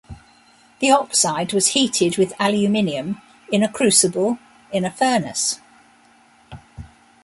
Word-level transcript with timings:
The 0.79 0.89
oxide 0.89 1.53
was 1.53 1.67
heated 1.77 2.17
with 2.17 2.33
aluminium 2.39 3.21
in 3.51 3.61
a 3.61 3.71
crucible 3.71 4.39
in 4.73 4.83
a 4.83 4.89
furnace. 4.89 5.59